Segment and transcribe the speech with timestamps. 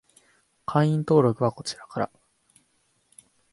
[0.65, 2.11] 会員登録はこちらから